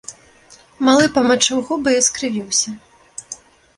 Малы 0.87 1.05
памачыў 1.19 1.57
губы 1.69 1.91
і 1.99 2.01
скрывіўся. 2.09 2.69